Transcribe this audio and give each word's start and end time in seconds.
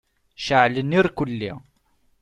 Ceɛlen 0.45 0.95
irkulli. 0.99 1.51